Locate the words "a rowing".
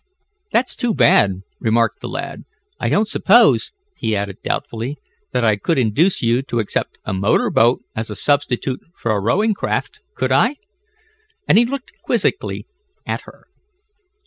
9.11-9.53